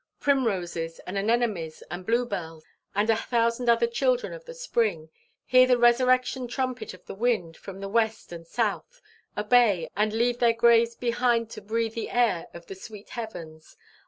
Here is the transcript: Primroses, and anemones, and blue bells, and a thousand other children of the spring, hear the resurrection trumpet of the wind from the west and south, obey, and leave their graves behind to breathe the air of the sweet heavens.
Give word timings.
Primroses, 0.19 0.97
and 1.05 1.15
anemones, 1.15 1.83
and 1.91 2.03
blue 2.07 2.25
bells, 2.25 2.63
and 2.95 3.07
a 3.11 3.15
thousand 3.15 3.69
other 3.69 3.85
children 3.85 4.33
of 4.33 4.45
the 4.45 4.53
spring, 4.55 5.11
hear 5.45 5.67
the 5.67 5.77
resurrection 5.77 6.47
trumpet 6.47 6.95
of 6.95 7.05
the 7.05 7.13
wind 7.13 7.55
from 7.55 7.81
the 7.81 7.87
west 7.87 8.31
and 8.31 8.47
south, 8.47 8.99
obey, 9.37 9.87
and 9.95 10.11
leave 10.11 10.39
their 10.39 10.53
graves 10.53 10.95
behind 10.95 11.51
to 11.51 11.61
breathe 11.61 11.93
the 11.93 12.09
air 12.09 12.47
of 12.51 12.65
the 12.65 12.73
sweet 12.73 13.09
heavens. 13.09 13.77